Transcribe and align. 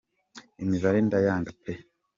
imibare 0.63 0.97
ndayanga 1.07 1.51
pe 1.61 1.71